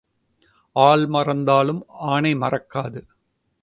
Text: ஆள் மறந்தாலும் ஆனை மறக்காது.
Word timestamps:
ஆள் 0.75 1.05
மறந்தாலும் 1.05 1.85
ஆனை 1.89 2.33
மறக்காது. 2.35 3.01